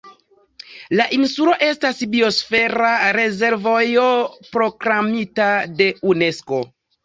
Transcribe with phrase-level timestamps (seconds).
[0.99, 4.09] La insulo estas Biosfera rezervejo
[4.57, 6.67] proklamita de Unesko.